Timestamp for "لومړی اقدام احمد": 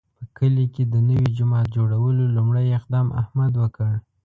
2.35-3.53